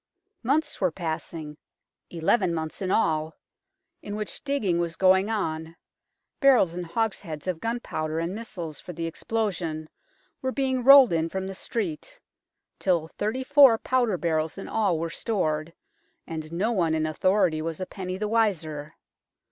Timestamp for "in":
2.81-2.89, 4.01-4.15, 11.13-11.29, 14.57-14.67, 16.95-17.05